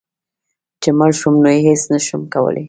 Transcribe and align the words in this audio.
چي 0.81 0.89
مړ 0.99 1.11
شوم 1.19 1.35
نو 1.43 1.49
هيڅ 1.65 1.81
نشم 1.91 2.21
کولی 2.33 2.59